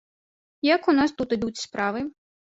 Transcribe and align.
Як 0.67 0.89
у 0.93 0.95
нас 1.01 1.13
тут 1.21 1.37
ідуць 1.39 1.63
справы? 1.67 2.05